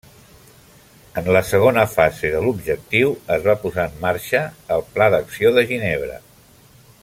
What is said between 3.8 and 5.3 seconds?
en marxa el Pla